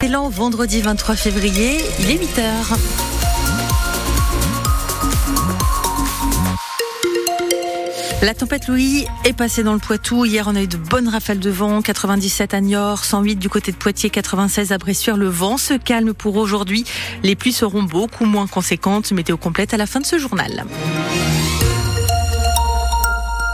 Excellent 0.00 0.28
vendredi 0.28 0.80
23 0.80 1.16
février, 1.16 1.80
il 1.98 2.10
est 2.12 2.18
8h. 2.18 2.42
La 8.22 8.32
tempête 8.32 8.68
Louis 8.68 9.06
est 9.24 9.32
passée 9.32 9.64
dans 9.64 9.72
le 9.72 9.80
Poitou. 9.80 10.24
Hier, 10.24 10.46
on 10.46 10.54
a 10.54 10.62
eu 10.62 10.68
de 10.68 10.76
bonnes 10.76 11.08
rafales 11.08 11.40
de 11.40 11.50
vent. 11.50 11.82
97 11.82 12.54
à 12.54 12.60
Niort, 12.60 13.04
108 13.04 13.40
du 13.40 13.48
côté 13.48 13.72
de 13.72 13.76
Poitiers, 13.76 14.08
96 14.08 14.70
à 14.70 14.78
Bressuire. 14.78 15.16
Le 15.16 15.26
vent 15.26 15.56
se 15.56 15.74
calme 15.74 16.14
pour 16.14 16.36
aujourd'hui. 16.36 16.84
Les 17.24 17.34
pluies 17.34 17.52
seront 17.52 17.82
beaucoup 17.82 18.24
moins 18.24 18.46
conséquentes. 18.46 19.10
Météo 19.10 19.36
complète 19.36 19.74
à 19.74 19.78
la 19.78 19.86
fin 19.86 19.98
de 19.98 20.06
ce 20.06 20.16
journal. 20.16 20.64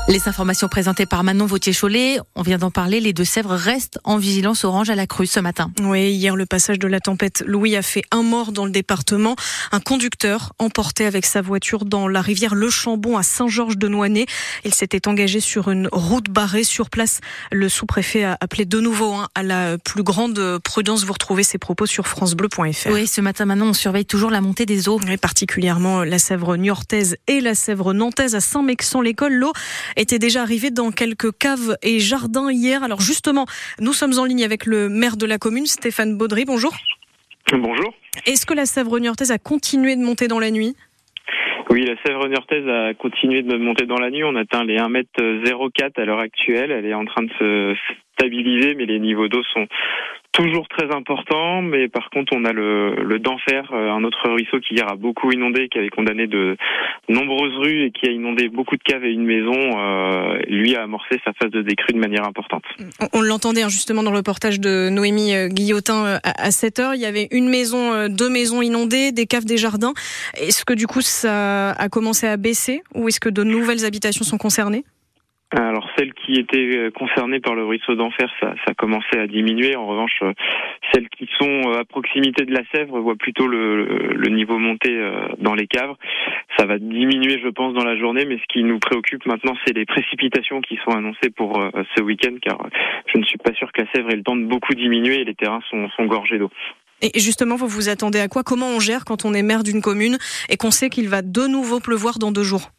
Les 0.06 0.28
informations 0.28 0.68
présentées 0.68 1.06
par 1.06 1.24
Manon 1.24 1.46
Vautier-Cholet, 1.46 2.18
on 2.34 2.42
vient 2.42 2.58
d'en 2.58 2.70
parler, 2.70 3.00
les 3.00 3.14
Deux-Sèvres 3.14 3.54
restent 3.54 3.98
en 4.04 4.18
vigilance 4.18 4.62
orange 4.64 4.90
à 4.90 4.94
la 4.94 5.06
crue 5.06 5.26
ce 5.26 5.40
matin. 5.40 5.72
Oui, 5.80 6.12
hier 6.12 6.36
le 6.36 6.44
passage 6.44 6.78
de 6.78 6.86
la 6.86 7.00
tempête 7.00 7.42
Louis 7.46 7.74
a 7.74 7.80
fait 7.80 8.02
un 8.10 8.22
mort 8.22 8.52
dans 8.52 8.66
le 8.66 8.70
département. 8.70 9.34
Un 9.72 9.80
conducteur 9.80 10.52
emporté 10.58 11.06
avec 11.06 11.24
sa 11.24 11.40
voiture 11.40 11.86
dans 11.86 12.06
la 12.06 12.20
rivière 12.20 12.54
Le 12.54 12.68
Chambon 12.68 13.16
à 13.16 13.22
Saint-Georges-de-Nouanné. 13.22 14.26
Il 14.66 14.74
s'était 14.74 15.08
engagé 15.08 15.40
sur 15.40 15.70
une 15.70 15.88
route 15.90 16.28
barrée 16.28 16.64
sur 16.64 16.90
place. 16.90 17.20
Le 17.50 17.70
sous-préfet 17.70 18.24
a 18.24 18.36
appelé 18.42 18.66
de 18.66 18.80
nouveau 18.80 19.14
hein, 19.14 19.28
à 19.34 19.42
la 19.42 19.78
plus 19.78 20.02
grande 20.02 20.58
prudence. 20.58 21.04
Vous 21.04 21.14
retrouvez 21.14 21.44
ses 21.44 21.56
propos 21.56 21.86
sur 21.86 22.06
francebleu.fr. 22.06 22.90
Oui, 22.90 23.06
ce 23.06 23.22
matin 23.22 23.46
Manon, 23.46 23.68
on 23.68 23.72
surveille 23.72 24.04
toujours 24.04 24.30
la 24.30 24.42
montée 24.42 24.66
des 24.66 24.86
eaux. 24.86 25.00
Et 25.08 25.16
particulièrement 25.16 26.04
la 26.04 26.18
Sèvre 26.18 26.56
niortaise 26.56 27.16
et 27.26 27.40
la 27.40 27.54
Sèvre 27.54 27.94
nantaise 27.94 28.34
à 28.34 28.40
Saint-Mexan-l'École. 28.40 29.32
L'eau 29.32 29.54
était 29.96 30.18
déjà 30.18 30.42
arrivé 30.42 30.70
dans 30.70 30.90
quelques 30.90 31.36
caves 31.36 31.76
et 31.82 32.00
jardins 32.00 32.50
hier. 32.50 32.82
Alors 32.82 33.00
justement, 33.00 33.46
nous 33.80 33.92
sommes 33.92 34.18
en 34.18 34.24
ligne 34.24 34.44
avec 34.44 34.66
le 34.66 34.88
maire 34.88 35.16
de 35.16 35.26
la 35.26 35.38
commune, 35.38 35.66
Stéphane 35.66 36.16
Baudry. 36.16 36.44
Bonjour. 36.44 36.72
Bonjour. 37.52 37.94
Est-ce 38.26 38.46
que 38.46 38.54
la 38.54 38.66
Sèvre 38.66 38.98
niortaise 38.98 39.30
a 39.30 39.38
continué 39.38 39.96
de 39.96 40.02
monter 40.02 40.28
dans 40.28 40.38
la 40.38 40.50
nuit? 40.50 40.74
Oui, 41.70 41.84
la 41.84 41.94
Sèvre 42.04 42.28
niortaise 42.28 42.68
a 42.68 42.94
continué 42.94 43.42
de 43.42 43.56
monter 43.56 43.86
dans 43.86 43.98
la 43.98 44.10
nuit. 44.10 44.24
On 44.24 44.36
atteint 44.36 44.64
les 44.64 44.76
1m04 44.76 46.00
à 46.00 46.04
l'heure 46.04 46.20
actuelle. 46.20 46.70
Elle 46.70 46.86
est 46.86 46.94
en 46.94 47.04
train 47.04 47.22
de 47.22 47.30
se 47.38 47.74
stabiliser, 48.18 48.74
mais 48.74 48.86
les 48.86 48.98
niveaux 48.98 49.28
d'eau 49.28 49.42
sont 49.52 49.66
toujours 50.34 50.66
très 50.68 50.92
important, 50.92 51.62
mais 51.62 51.88
par 51.88 52.10
contre 52.10 52.32
on 52.34 52.44
a 52.44 52.52
le, 52.52 52.96
le 52.96 53.18
d'enfer, 53.20 53.70
euh, 53.72 53.90
un 53.90 54.02
autre 54.02 54.28
ruisseau 54.28 54.58
qui 54.58 54.74
hier 54.74 54.88
a 54.90 54.96
beaucoup 54.96 55.30
inondé, 55.30 55.68
qui 55.68 55.78
avait 55.78 55.90
condamné 55.90 56.26
de 56.26 56.56
nombreuses 57.08 57.56
rues 57.56 57.84
et 57.84 57.90
qui 57.92 58.08
a 58.08 58.10
inondé 58.10 58.48
beaucoup 58.48 58.76
de 58.76 58.82
caves 58.82 59.04
et 59.04 59.12
une 59.12 59.24
maison, 59.24 59.54
euh, 59.54 60.38
lui 60.48 60.74
a 60.74 60.82
amorcé 60.82 61.20
sa 61.24 61.32
phase 61.34 61.52
de 61.52 61.62
décrue 61.62 61.92
de 61.92 62.00
manière 62.00 62.26
importante. 62.26 62.64
On, 63.12 63.22
l'entendait 63.22 63.62
hein, 63.62 63.68
justement 63.68 64.02
dans 64.02 64.10
le 64.10 64.16
reportage 64.16 64.58
de 64.58 64.88
Noémie 64.90 65.34
euh, 65.34 65.48
Guillotin 65.48 66.18
à, 66.24 66.50
7 66.50 66.78
heures, 66.80 66.94
il 66.94 67.00
y 67.00 67.06
avait 67.06 67.28
une 67.30 67.48
maison, 67.48 68.08
deux 68.08 68.28
maisons 68.28 68.60
inondées, 68.60 69.12
des 69.12 69.26
caves, 69.26 69.44
des 69.44 69.56
jardins. 69.56 69.94
Est-ce 70.36 70.64
que 70.64 70.74
du 70.74 70.88
coup 70.88 71.00
ça 71.00 71.70
a 71.70 71.88
commencé 71.88 72.26
à 72.26 72.36
baisser 72.36 72.82
ou 72.94 73.06
est-ce 73.06 73.20
que 73.20 73.28
de 73.28 73.44
nouvelles 73.44 73.84
habitations 73.84 74.24
sont 74.24 74.38
concernées? 74.38 74.84
Alors 75.50 75.88
celles 75.96 76.12
qui 76.14 76.34
étaient 76.34 76.76
euh, 76.76 76.90
concernées 76.90 77.38
par 77.38 77.54
le 77.54 77.64
ruisseau 77.64 77.94
d'enfer, 77.94 78.28
ça, 78.40 78.54
ça 78.66 78.74
commençait 78.74 79.20
à 79.20 79.26
diminuer. 79.26 79.76
En 79.76 79.86
revanche, 79.86 80.18
euh, 80.22 80.32
celles 80.92 81.08
qui 81.08 81.28
sont 81.38 81.70
euh, 81.70 81.80
à 81.80 81.84
proximité 81.84 82.44
de 82.44 82.52
la 82.52 82.62
Sèvre 82.74 82.98
voient 82.98 83.14
plutôt 83.14 83.46
le, 83.46 83.84
le 84.14 84.28
niveau 84.30 84.58
monter 84.58 84.98
dans 85.38 85.54
les 85.54 85.66
caves. 85.66 85.94
Ça 86.58 86.66
va 86.66 86.78
diminuer, 86.78 87.40
je 87.42 87.48
pense, 87.48 87.74
dans 87.74 87.84
la 87.84 87.96
journée, 87.96 88.24
mais 88.24 88.38
ce 88.38 88.52
qui 88.52 88.64
nous 88.64 88.78
préoccupe 88.78 89.26
maintenant, 89.26 89.54
c'est 89.64 89.74
les 89.74 89.84
précipitations 89.84 90.60
qui 90.60 90.78
sont 90.84 90.96
annoncées 90.96 91.30
pour 91.30 91.62
ce 91.96 92.02
week-end, 92.02 92.34
car 92.42 92.58
je 93.12 93.18
ne 93.18 93.24
suis 93.24 93.38
pas 93.38 93.52
sûr 93.54 93.70
que 93.72 93.82
la 93.82 93.92
Sèvre 93.92 94.10
ait 94.10 94.16
le 94.16 94.22
temps 94.22 94.36
de 94.36 94.44
beaucoup 94.44 94.74
diminuer 94.74 95.20
et 95.20 95.24
les 95.24 95.34
terrains 95.34 95.62
sont, 95.70 95.88
sont 95.96 96.06
gorgés 96.06 96.38
d'eau. 96.38 96.50
Et 97.02 97.18
justement, 97.18 97.56
vous 97.56 97.68
vous 97.68 97.88
attendez 97.88 98.20
à 98.20 98.28
quoi? 98.28 98.42
Comment 98.42 98.68
on 98.68 98.80
gère 98.80 99.04
quand 99.04 99.24
on 99.24 99.34
est 99.34 99.42
maire 99.42 99.62
d'une 99.62 99.82
commune 99.82 100.16
et 100.48 100.56
qu'on 100.56 100.70
sait 100.70 100.90
qu'il 100.90 101.08
va 101.08 101.22
de 101.22 101.46
nouveau 101.46 101.80
pleuvoir 101.80 102.18
dans 102.18 102.32
deux 102.32 102.44
jours? 102.44 102.70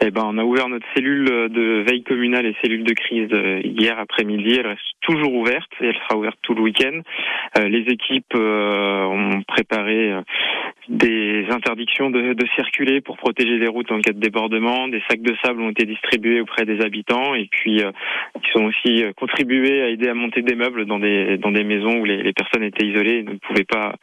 Eh 0.00 0.10
ben, 0.10 0.22
on 0.26 0.38
a 0.38 0.44
ouvert 0.44 0.68
notre 0.68 0.86
cellule 0.94 1.24
de 1.24 1.84
veille 1.88 2.02
communale 2.02 2.46
et 2.46 2.56
cellule 2.62 2.84
de 2.84 2.92
crise 2.92 3.28
euh, 3.32 3.60
hier 3.64 3.98
après-midi. 3.98 4.56
Elle 4.58 4.66
reste 4.66 4.80
toujours 5.00 5.32
ouverte 5.34 5.70
et 5.80 5.86
elle 5.86 5.96
sera 5.96 6.18
ouverte 6.18 6.38
tout 6.42 6.54
le 6.54 6.62
week-end. 6.62 7.00
Euh, 7.58 7.68
les 7.68 7.84
équipes 7.90 8.34
euh, 8.34 9.04
ont 9.04 9.42
préparé 9.42 10.12
des 10.88 11.46
interdictions 11.50 12.10
de, 12.10 12.34
circuler 12.56 13.00
pour 13.00 13.16
protéger 13.16 13.58
les 13.58 13.68
routes 13.68 13.90
en 13.90 14.00
cas 14.00 14.12
de 14.12 14.20
débordement. 14.20 14.88
Des 14.88 15.02
sacs 15.08 15.22
de 15.22 15.34
sable 15.42 15.62
ont 15.62 15.70
été 15.70 15.86
distribués 15.86 16.40
auprès 16.40 16.66
des 16.66 16.80
habitants 16.82 17.34
et 17.34 17.48
puis 17.50 17.80
ils 17.80 18.60
ont 18.60 18.66
aussi 18.66 19.02
contribué 19.16 19.82
à 19.82 19.88
aider 19.88 20.08
à 20.08 20.14
monter 20.14 20.42
des 20.42 20.54
meubles 20.54 20.84
dans 20.84 20.98
des 20.98 21.38
dans 21.38 21.50
des 21.50 21.64
maisons 21.64 22.00
où 22.00 22.04
les 22.04 22.32
personnes 22.34 22.62
étaient 22.62 22.86
isolées 22.86 23.20
et 23.20 23.22
ne 23.22 23.38
pouvaient 23.38 23.64
pas 23.64 23.94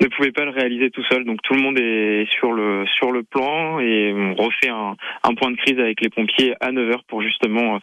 ne 0.00 0.08
pouvaient 0.08 0.32
pas 0.32 0.44
le 0.44 0.50
réaliser 0.50 0.90
tout 0.90 1.02
seul. 1.10 1.24
Donc 1.24 1.40
tout 1.42 1.54
le 1.54 1.60
monde 1.60 1.78
est 1.78 2.26
sur 2.30 2.52
le 2.52 2.84
sur 2.96 3.12
le 3.12 3.22
plan 3.22 3.80
et 3.80 4.12
on 4.14 4.34
refait 4.34 4.68
un, 4.68 4.96
un 5.22 5.34
point 5.34 5.50
de 5.50 5.56
crise 5.56 5.78
avec 5.78 6.00
les 6.00 6.08
pompiers 6.08 6.54
à 6.60 6.72
9h 6.72 7.00
pour 7.08 7.22
justement 7.22 7.76
euh, 7.76 7.78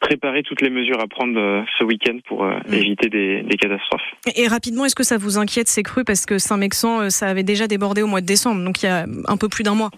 préparer 0.00 0.42
toutes 0.42 0.62
les 0.62 0.70
mesures 0.70 1.00
à 1.00 1.06
prendre 1.06 1.38
euh, 1.38 1.62
ce 1.78 1.84
week-end 1.84 2.18
pour 2.26 2.44
euh, 2.44 2.58
mm. 2.68 2.74
éviter 2.74 3.08
des, 3.08 3.42
des, 3.42 3.56
catastrophes. 3.56 4.02
Et 4.36 4.46
rapidement, 4.46 4.84
est-ce 4.84 4.94
que 4.94 5.04
ça 5.04 5.18
vous 5.18 5.38
inquiète 5.38 5.68
ces 5.68 5.82
crues? 5.82 6.04
Parce 6.04 6.26
que 6.26 6.38
Saint-Mexan, 6.38 7.10
ça 7.10 7.28
avait 7.28 7.42
déjà 7.42 7.66
débordé 7.66 8.02
au 8.02 8.06
mois 8.06 8.20
de 8.20 8.26
décembre, 8.26 8.64
donc 8.64 8.82
il 8.82 8.86
y 8.86 8.88
a 8.88 9.04
un 9.26 9.36
peu 9.36 9.48
plus 9.48 9.62
d'un 9.62 9.74
mois 9.74 9.90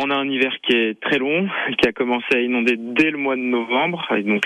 on 0.00 0.10
a 0.10 0.14
un 0.14 0.28
hiver 0.28 0.52
qui 0.62 0.76
est 0.76 1.00
très 1.00 1.18
long, 1.18 1.48
qui 1.78 1.88
a 1.88 1.92
commencé 1.92 2.26
à 2.34 2.40
inonder 2.40 2.76
dès 2.76 3.10
le 3.10 3.18
mois 3.18 3.36
de 3.36 3.42
novembre, 3.42 4.06
et 4.16 4.22
donc 4.22 4.42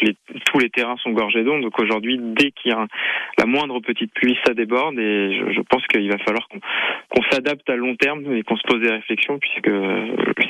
tous 0.47 0.59
les 0.59 0.71
terrains 0.71 0.97
sont 0.99 1.11
gorgés 1.11 1.43
d'eau. 1.43 1.59
Donc 1.61 1.79
aujourd'hui, 1.81 2.19
dès 2.21 2.51
qu'il 2.51 2.73
y 2.73 2.75
a 2.75 2.87
la 3.39 3.47
moindre 3.47 3.81
petite 3.81 4.13
pluie, 4.13 4.37
ça 4.47 4.55
déborde, 4.55 4.99
et 4.99 5.53
je, 5.55 5.61
pense 5.63 5.87
qu'il 5.87 6.11
va 6.11 6.19
falloir 6.19 6.49
qu'on 6.49 7.23
s'adapte 7.31 7.69
à 7.71 7.77
long 7.77 7.97
terme 7.97 8.33
et 8.35 8.43
qu'on 8.43 8.57
se 8.57 8.67
pose 8.67 8.81
des 8.81 8.91
réflexions, 8.91 9.39
puisque 9.39 9.71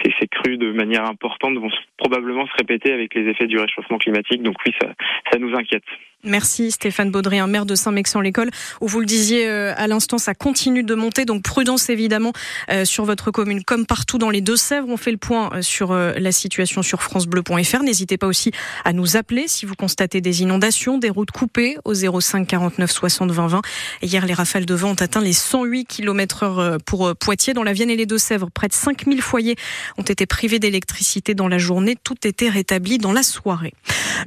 ces, 0.04 0.12
ces 0.20 0.28
crues 0.28 0.58
de 0.58 0.72
manière 0.72 1.08
importante 1.08 1.56
vont 1.56 1.70
probablement 1.96 2.46
se 2.46 2.52
répéter 2.58 2.92
avec 2.92 3.14
les 3.14 3.28
effets 3.28 3.46
du 3.46 3.58
réchauffement 3.58 3.98
climatique. 3.98 4.42
Donc 4.42 4.56
oui, 4.66 4.72
ça 4.80 5.38
nous 5.38 5.54
inquiète. 5.54 5.84
Merci 6.24 6.72
Stéphane 6.72 7.12
Baudry, 7.12 7.40
maire 7.46 7.64
de 7.64 7.76
Saint-Mexan-l'École, 7.76 8.50
où 8.80 8.88
vous 8.88 8.98
le 8.98 9.06
disiez 9.06 9.46
euh, 9.46 9.72
à 9.76 9.86
l'instant, 9.86 10.18
ça 10.18 10.34
continue 10.34 10.82
de 10.82 10.96
monter, 10.96 11.24
donc 11.24 11.44
prudence 11.44 11.90
évidemment 11.90 12.32
euh, 12.70 12.84
sur 12.84 13.04
votre 13.04 13.30
commune, 13.30 13.62
comme 13.62 13.86
partout 13.86 14.18
dans 14.18 14.28
les 14.28 14.40
Deux-Sèvres. 14.40 14.88
On 14.88 14.96
fait 14.96 15.12
le 15.12 15.16
point 15.16 15.50
euh, 15.52 15.62
sur 15.62 15.94
la 15.94 16.32
situation 16.32 16.82
sur 16.82 17.04
francebleu.fr. 17.04 17.84
N'hésitez 17.84 18.18
pas 18.18 18.26
aussi 18.26 18.50
à 18.84 18.92
nous 18.92 19.16
appeler 19.16 19.46
si 19.46 19.64
vous 19.64 19.76
constatez 19.76 20.20
des 20.20 20.42
inondations, 20.42 20.98
des 20.98 21.08
routes 21.08 21.30
coupées 21.30 21.76
au 21.84 21.94
05 21.94 22.48
49 22.48 22.90
60 22.90 23.30
20 23.30 23.46
20. 23.46 23.62
Hier, 24.02 24.26
les 24.26 24.34
rafales 24.34 24.66
de 24.66 24.74
vent 24.74 24.90
ont 24.90 24.94
atteint 24.94 25.20
les 25.20 25.32
108 25.32 25.84
km 25.84 26.42
heure 26.42 26.78
pour 26.84 27.14
Poitiers. 27.14 27.54
Dans 27.54 27.62
la 27.62 27.72
Vienne 27.72 27.90
et 27.90 27.96
les 27.96 28.06
Deux-Sèvres, 28.06 28.50
près 28.50 28.66
de 28.66 28.72
5000 28.72 29.22
foyers 29.22 29.54
ont 29.98 30.02
été 30.02 30.26
privés 30.26 30.58
d'électricité 30.58 31.34
dans 31.34 31.46
la 31.46 31.58
journée. 31.58 31.96
Tout 32.02 32.26
était 32.26 32.48
rétabli 32.48 32.98
dans 32.98 33.12
la 33.12 33.22
soirée. 33.22 33.74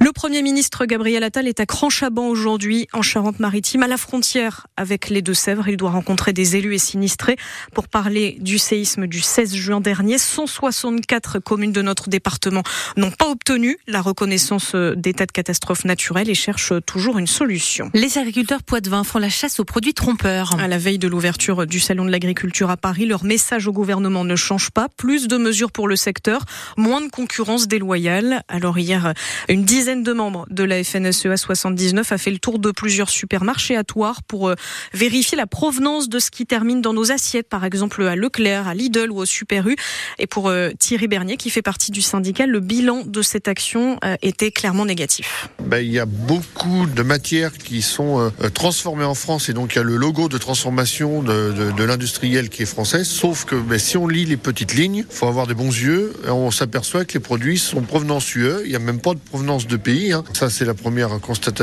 Le 0.00 0.10
Premier 0.12 0.40
ministre 0.40 0.86
Gabriel 0.86 1.22
Attal 1.22 1.46
est 1.46 1.60
à 1.60 1.66
Cranchaban 1.82 2.28
aujourd'hui, 2.28 2.86
en 2.92 3.02
Charente-Maritime, 3.02 3.82
à 3.82 3.88
la 3.88 3.96
frontière 3.96 4.68
avec 4.76 5.10
les 5.10 5.20
Deux-Sèvres. 5.20 5.66
Il 5.66 5.76
doit 5.76 5.90
rencontrer 5.90 6.32
des 6.32 6.54
élus 6.54 6.76
et 6.76 6.78
sinistrés 6.78 7.36
pour 7.74 7.88
parler 7.88 8.36
du 8.38 8.56
séisme 8.56 9.08
du 9.08 9.20
16 9.20 9.56
juin 9.56 9.80
dernier. 9.80 10.16
164 10.16 11.40
communes 11.40 11.72
de 11.72 11.82
notre 11.82 12.08
département 12.08 12.62
n'ont 12.96 13.10
pas 13.10 13.28
obtenu 13.28 13.78
la 13.88 14.00
reconnaissance 14.00 14.76
d'état 14.76 15.26
de 15.26 15.32
catastrophe 15.32 15.84
naturelle 15.84 16.30
et 16.30 16.36
cherchent 16.36 16.72
toujours 16.86 17.18
une 17.18 17.26
solution. 17.26 17.90
Les 17.94 18.16
agriculteurs 18.16 18.62
poitevins 18.62 19.02
font 19.02 19.18
la 19.18 19.28
chasse 19.28 19.58
aux 19.58 19.64
produits 19.64 19.92
trompeurs. 19.92 20.54
À 20.60 20.68
la 20.68 20.78
veille 20.78 21.00
de 21.00 21.08
l'ouverture 21.08 21.66
du 21.66 21.80
Salon 21.80 22.04
de 22.04 22.12
l'agriculture 22.12 22.70
à 22.70 22.76
Paris, 22.76 23.06
leur 23.06 23.24
message 23.24 23.66
au 23.66 23.72
gouvernement 23.72 24.22
ne 24.22 24.36
change 24.36 24.70
pas. 24.70 24.86
Plus 24.88 25.26
de 25.26 25.36
mesures 25.36 25.72
pour 25.72 25.88
le 25.88 25.96
secteur, 25.96 26.44
moins 26.76 27.00
de 27.00 27.10
concurrence 27.10 27.66
déloyale. 27.66 28.44
Alors 28.46 28.78
hier, 28.78 29.14
une 29.48 29.64
dizaine 29.64 30.04
de 30.04 30.12
membres 30.12 30.46
de 30.48 30.62
la 30.62 30.84
FNSEA 30.84 31.36
79 31.76 32.12
a 32.12 32.18
fait 32.18 32.30
le 32.30 32.38
tour 32.38 32.58
de 32.58 32.70
plusieurs 32.70 33.10
supermarchés 33.10 33.76
à 33.76 33.84
Toire 33.84 34.22
pour 34.22 34.48
euh, 34.48 34.54
vérifier 34.92 35.36
la 35.36 35.46
provenance 35.46 36.08
de 36.08 36.18
ce 36.18 36.30
qui 36.30 36.46
termine 36.46 36.80
dans 36.80 36.92
nos 36.92 37.12
assiettes, 37.12 37.48
par 37.48 37.64
exemple 37.64 38.02
à 38.02 38.16
Leclerc, 38.16 38.68
à 38.68 38.74
Lidl 38.74 39.10
ou 39.10 39.18
au 39.18 39.24
Super 39.24 39.66
U. 39.66 39.76
Et 40.18 40.26
pour 40.26 40.48
euh, 40.48 40.70
Thierry 40.78 41.08
Bernier, 41.08 41.36
qui 41.36 41.50
fait 41.50 41.62
partie 41.62 41.90
du 41.90 42.02
syndicat, 42.02 42.46
le 42.46 42.60
bilan 42.60 43.02
de 43.06 43.22
cette 43.22 43.48
action 43.48 43.98
euh, 44.04 44.16
était 44.22 44.50
clairement 44.50 44.84
négatif. 44.84 45.48
Ben, 45.64 45.78
il 45.78 45.92
y 45.92 45.98
a 45.98 46.06
beaucoup 46.06 46.86
de 46.86 47.02
matières 47.02 47.52
qui 47.52 47.82
sont 47.82 48.32
transformées 48.54 49.04
en 49.04 49.14
France 49.14 49.48
et 49.48 49.52
donc 49.52 49.74
il 49.74 49.78
y 49.78 49.80
a 49.80 49.84
le 49.84 49.96
logo 49.96 50.28
de 50.28 50.38
transformation 50.38 51.22
de, 51.22 51.52
de, 51.52 51.70
de 51.72 51.84
l'industrie 51.84 52.02
industrielle 52.02 52.48
qui 52.48 52.62
est 52.62 52.66
française, 52.66 53.06
sauf 53.06 53.44
que 53.44 53.54
ben, 53.54 53.78
si 53.78 53.96
on 53.96 54.06
lit 54.06 54.24
les 54.24 54.36
petites 54.36 54.74
lignes, 54.74 55.04
il 55.08 55.14
faut 55.14 55.26
avoir 55.26 55.46
des 55.46 55.54
bons 55.54 55.70
yeux, 55.70 56.12
on 56.28 56.50
s'aperçoit 56.50 57.04
que 57.04 57.14
les 57.14 57.20
produits 57.20 57.58
sont 57.58 57.82
provenance 57.82 58.34
UE, 58.34 58.62
il 58.64 58.70
n'y 58.70 58.76
a 58.76 58.78
même 58.78 59.00
pas 59.00 59.14
de 59.14 59.18
provenance 59.18 59.66
de 59.66 59.76
pays. 59.76 60.12
Hein. 60.12 60.24
Ça, 60.32 60.48
c'est 60.48 60.64
la 60.64 60.74
première 60.74 61.20
constatation. 61.20 61.61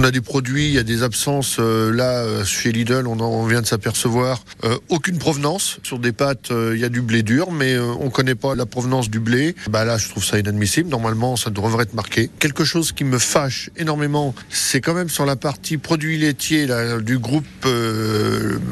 On 0.00 0.04
a 0.04 0.10
des 0.10 0.22
produits, 0.22 0.68
il 0.68 0.72
y 0.72 0.78
a 0.78 0.82
des 0.82 1.02
absences. 1.02 1.56
Euh, 1.58 1.92
là, 1.92 2.22
euh, 2.22 2.44
chez 2.44 2.72
Lidl, 2.72 3.06
on, 3.06 3.20
en, 3.20 3.44
vient 3.44 3.60
de 3.60 3.66
s'apercevoir 3.66 4.42
euh, 4.64 4.78
aucune 4.88 5.18
provenance. 5.18 5.78
Sur 5.82 5.98
des 5.98 6.12
pâtes, 6.12 6.50
il 6.50 6.78
y 6.78 6.84
a 6.84 6.88
du 6.88 7.02
blé 7.02 7.22
dur, 7.22 7.50
mais 7.52 7.78
on 7.78 8.06
ne 8.06 8.10
connaît 8.10 8.34
pas 8.34 8.54
la 8.54 8.64
provenance 8.64 9.10
du 9.10 9.20
blé. 9.20 9.54
Bah 9.68 9.84
là, 9.84 9.98
je 9.98 10.08
trouve 10.08 10.24
ça 10.24 10.38
inadmissible. 10.38 10.88
Normalement, 10.88 11.36
ça 11.36 11.50
devrait 11.50 11.82
être 11.82 11.94
marqué. 11.94 12.30
Quelque 12.38 12.64
chose 12.64 12.92
qui 12.92 13.04
me 13.04 13.18
fâche 13.18 13.70
énormément, 13.76 14.34
c'est 14.48 14.80
quand 14.80 14.94
même 14.94 15.10
sur 15.10 15.26
la 15.26 15.36
partie 15.36 15.76
produits 15.76 16.18
laitiers 16.18 16.66
du 17.02 17.18
groupe 17.18 17.44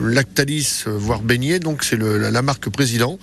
Lactalis, 0.03 0.85
voire 0.87 1.21
Beignet. 1.21 1.59
Donc, 1.59 1.85
c'est 1.85 1.99
la 1.99 2.43
marque 2.43 2.71
président. 2.71 3.19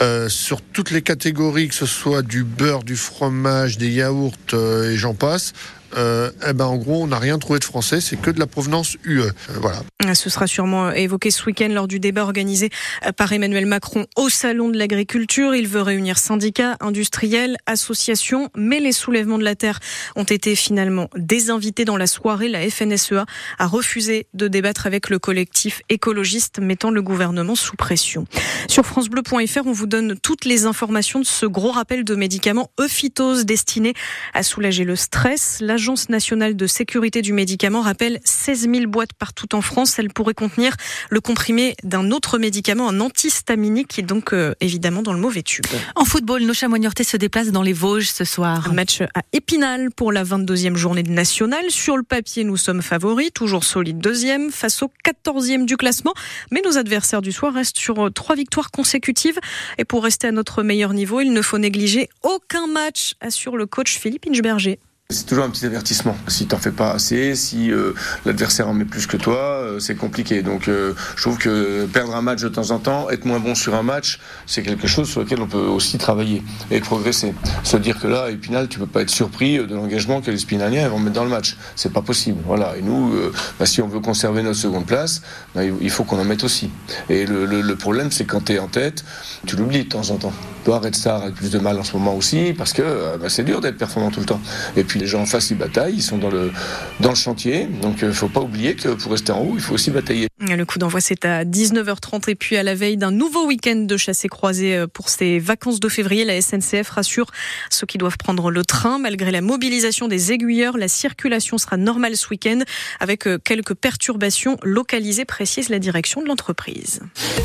Euh, 0.00 0.28
sur 0.28 0.62
toutes 0.62 0.90
les 0.90 1.02
catégories, 1.02 1.68
que 1.68 1.74
ce 1.74 1.86
soit 1.86 2.22
du 2.22 2.44
beurre, 2.44 2.82
du 2.82 2.96
fromage, 2.96 3.78
des 3.78 3.90
yaourts 3.90 4.32
euh, 4.54 4.90
et 4.90 4.96
j'en 4.96 5.14
passe, 5.14 5.52
euh, 5.96 6.30
eh 6.48 6.52
ben 6.52 6.64
en 6.66 6.76
gros, 6.76 7.02
on 7.02 7.06
n'a 7.08 7.18
rien 7.18 7.38
trouvé 7.38 7.58
de 7.58 7.64
français, 7.64 8.00
c'est 8.00 8.16
que 8.16 8.30
de 8.30 8.38
la 8.38 8.46
provenance 8.46 8.96
UE. 9.04 9.30
Voilà. 9.60 9.82
Ce 10.14 10.30
sera 10.30 10.46
sûrement 10.46 10.90
évoqué 10.90 11.30
ce 11.30 11.44
week-end 11.44 11.68
lors 11.70 11.88
du 11.88 12.00
débat 12.00 12.22
organisé 12.22 12.70
par 13.16 13.32
Emmanuel 13.32 13.66
Macron 13.66 14.06
au 14.16 14.28
Salon 14.28 14.68
de 14.68 14.78
l'agriculture. 14.78 15.54
Il 15.54 15.68
veut 15.68 15.82
réunir 15.82 16.18
syndicats, 16.18 16.76
industriels, 16.80 17.56
associations, 17.66 18.50
mais 18.56 18.80
les 18.80 18.92
soulèvements 18.92 19.38
de 19.38 19.44
la 19.44 19.54
terre 19.54 19.80
ont 20.16 20.24
été 20.24 20.56
finalement 20.56 21.08
désinvités 21.16 21.84
dans 21.84 21.96
la 21.96 22.06
soirée. 22.06 22.48
La 22.48 22.68
FNSEA 22.68 23.26
a 23.58 23.66
refusé 23.66 24.26
de 24.34 24.48
débattre 24.48 24.86
avec 24.86 25.08
le 25.08 25.18
collectif 25.18 25.82
écologiste, 25.88 26.58
mettant 26.58 26.90
le 26.90 27.02
gouvernement 27.02 27.54
sous 27.54 27.76
pression. 27.76 28.26
Sur 28.68 28.84
francebleu.fr, 28.84 29.66
on 29.66 29.72
vous 29.72 29.81
donne 29.86 30.16
toutes 30.22 30.44
les 30.44 30.66
informations 30.66 31.18
de 31.18 31.24
ce 31.24 31.46
gros 31.46 31.72
rappel 31.72 32.04
de 32.04 32.14
médicaments 32.14 32.70
Euphytose 32.80 33.44
destiné 33.44 33.94
à 34.34 34.42
soulager 34.42 34.84
le 34.84 34.96
stress. 34.96 35.58
La 35.60 35.72
l'Agence 35.72 36.10
nationale 36.10 36.54
de 36.54 36.66
sécurité 36.66 37.22
du 37.22 37.32
médicament 37.32 37.80
rappelle 37.80 38.20
16 38.24 38.68
000 38.70 38.86
boîtes 38.88 39.14
partout 39.14 39.54
en 39.54 39.62
France. 39.62 39.98
Elles 39.98 40.12
pourraient 40.12 40.34
contenir 40.34 40.76
le 41.08 41.20
comprimé 41.20 41.74
d'un 41.82 42.10
autre 42.10 42.38
médicament, 42.38 42.90
un 42.90 43.00
antihistaminique, 43.00 43.88
qui 43.88 44.00
est 44.00 44.04
donc 44.04 44.34
euh, 44.34 44.54
évidemment 44.60 45.00
dans 45.00 45.14
le 45.14 45.18
mauvais 45.18 45.42
tube. 45.42 45.64
En 45.96 46.04
football, 46.04 46.42
nos 46.42 46.52
chamois 46.52 46.78
se 47.02 47.16
déplacent 47.16 47.52
dans 47.52 47.62
les 47.62 47.72
Vosges 47.72 48.10
ce 48.10 48.24
soir. 48.24 48.68
Un 48.70 48.74
match 48.74 49.00
à 49.00 49.22
Épinal 49.32 49.90
pour 49.90 50.12
la 50.12 50.24
22e 50.24 50.76
journée 50.76 51.02
de 51.02 51.10
nationale. 51.10 51.64
Sur 51.70 51.96
le 51.96 52.02
papier, 52.02 52.44
nous 52.44 52.58
sommes 52.58 52.82
favoris, 52.82 53.30
toujours 53.32 53.64
solide 53.64 53.98
deuxième, 53.98 54.50
face 54.50 54.82
au 54.82 54.92
14e 55.06 55.64
du 55.64 55.78
classement. 55.78 56.12
Mais 56.50 56.60
nos 56.62 56.76
adversaires 56.76 57.22
du 57.22 57.32
soir 57.32 57.54
restent 57.54 57.78
sur 57.78 58.06
euh, 58.06 58.10
trois 58.10 58.36
victoires 58.36 58.70
consécutives. 58.70 59.40
Et 59.78 59.84
pour 59.84 60.04
rester 60.04 60.26
à 60.28 60.32
notre 60.32 60.62
meilleur 60.62 60.92
niveau, 60.92 61.20
il 61.20 61.32
ne 61.32 61.42
faut 61.42 61.58
négliger 61.58 62.08
aucun 62.22 62.66
match, 62.66 63.14
assure 63.20 63.56
le 63.56 63.66
coach 63.66 63.98
Philippe 63.98 64.26
Inchberger. 64.28 64.78
C'est 65.12 65.26
toujours 65.26 65.44
un 65.44 65.50
petit 65.50 65.66
avertissement. 65.66 66.16
Si 66.26 66.46
t'en 66.46 66.58
fais 66.58 66.70
pas 66.70 66.92
assez, 66.92 67.34
si 67.34 67.70
euh, 67.70 67.92
l'adversaire 68.24 68.68
en 68.68 68.74
met 68.74 68.84
plus 68.84 69.06
que 69.06 69.16
toi, 69.16 69.36
euh, 69.36 69.78
c'est 69.78 69.94
compliqué. 69.94 70.42
Donc 70.42 70.68
euh, 70.68 70.94
je 71.16 71.22
trouve 71.22 71.38
que 71.38 71.86
perdre 71.86 72.16
un 72.16 72.22
match 72.22 72.40
de 72.40 72.48
temps 72.48 72.70
en 72.70 72.78
temps, 72.78 73.10
être 73.10 73.24
moins 73.24 73.38
bon 73.38 73.54
sur 73.54 73.74
un 73.74 73.82
match, 73.82 74.20
c'est 74.46 74.62
quelque 74.62 74.86
chose 74.86 75.08
sur 75.08 75.20
lequel 75.20 75.40
on 75.40 75.46
peut 75.46 75.58
aussi 75.58 75.98
travailler 75.98 76.42
et 76.70 76.80
progresser. 76.80 77.34
Se 77.62 77.76
dire 77.76 78.00
que 78.00 78.06
là, 78.06 78.24
à 78.24 78.30
Épinal, 78.30 78.68
tu 78.68 78.78
peux 78.78 78.86
pas 78.86 79.02
être 79.02 79.10
surpris 79.10 79.58
de 79.58 79.74
l'engagement 79.74 80.20
que 80.20 80.30
les 80.30 80.38
Spinaliens 80.38 80.88
vont 80.88 80.98
mettre 80.98 81.16
dans 81.16 81.24
le 81.24 81.30
match. 81.30 81.56
C'est 81.76 81.92
pas 81.92 82.02
possible. 82.02 82.40
Voilà. 82.46 82.76
Et 82.78 82.82
nous, 82.82 83.14
bah, 83.58 83.66
si 83.66 83.82
on 83.82 83.88
veut 83.88 84.00
conserver 84.00 84.42
notre 84.42 84.58
seconde 84.58 84.86
place, 84.86 85.22
bah, 85.54 85.62
il 85.64 85.90
faut 85.90 86.04
qu'on 86.04 86.18
en 86.18 86.24
mette 86.24 86.44
aussi. 86.44 86.70
Et 87.08 87.26
le, 87.26 87.44
le 87.44 87.76
problème, 87.76 88.10
c'est 88.10 88.24
quand 88.24 88.46
tu 88.46 88.52
es 88.54 88.58
en 88.58 88.68
tête, 88.68 89.04
tu 89.46 89.56
l'oublies 89.56 89.84
de 89.84 89.88
temps 89.88 90.10
en 90.10 90.16
temps. 90.16 90.32
Toi, 90.64 90.78
Red 90.78 90.94
Star 90.94 91.22
a 91.22 91.30
plus 91.30 91.50
de 91.50 91.58
mal 91.58 91.78
en 91.78 91.84
ce 91.84 91.96
moment 91.96 92.14
aussi 92.16 92.54
parce 92.56 92.72
que 92.72 93.16
bah, 93.18 93.28
c'est 93.28 93.44
dur 93.44 93.60
d'être 93.60 93.76
performant 93.76 94.10
tout 94.10 94.20
le 94.20 94.26
temps. 94.26 94.40
Et 94.76 94.84
puis 94.84 95.00
les 95.00 95.06
gens 95.06 95.22
en 95.22 95.26
face, 95.26 95.50
ils 95.50 95.58
bataillent, 95.58 95.94
ils 95.94 96.02
sont 96.02 96.18
dans 96.18 96.30
le, 96.30 96.52
dans 97.00 97.10
le 97.10 97.14
chantier. 97.14 97.66
Donc 97.66 97.96
il 97.98 98.04
euh, 98.04 98.08
ne 98.08 98.12
faut 98.12 98.28
pas 98.28 98.40
oublier 98.40 98.74
que 98.74 98.88
pour 98.90 99.12
rester 99.12 99.32
en 99.32 99.40
haut, 99.40 99.52
il 99.54 99.60
faut 99.60 99.74
aussi 99.74 99.90
batailler. 99.90 100.28
Le 100.40 100.64
coup 100.64 100.78
d'envoi, 100.78 101.00
c'est 101.00 101.24
à 101.24 101.44
19h30 101.44 102.30
et 102.30 102.34
puis 102.34 102.56
à 102.56 102.62
la 102.62 102.74
veille 102.74 102.96
d'un 102.96 103.10
nouveau 103.10 103.46
week-end 103.46 103.76
de 103.76 103.96
chassé 103.96 104.28
croisé 104.28 104.76
euh, 104.76 104.86
pour 104.86 105.08
ces 105.08 105.38
vacances 105.38 105.80
de 105.80 105.88
février, 105.88 106.24
la 106.24 106.40
SNCF 106.40 106.88
rassure 106.90 107.26
ceux 107.70 107.86
qui 107.86 107.98
doivent 107.98 108.18
prendre 108.18 108.50
le 108.50 108.64
train. 108.64 108.98
Malgré 108.98 109.30
la 109.30 109.40
mobilisation 109.40 110.08
des 110.08 110.32
aiguilleurs, 110.32 110.76
la 110.76 110.88
circulation 110.88 111.58
sera 111.58 111.76
normale 111.76 112.16
ce 112.16 112.28
week-end 112.28 112.60
avec 113.00 113.26
euh, 113.26 113.38
quelques 113.42 113.74
perturbations 113.74 114.56
localisées, 114.62 115.24
précise 115.24 115.68
la 115.68 115.78
direction 115.78 116.22
de 116.22 116.26
l'entreprise. 116.26 117.00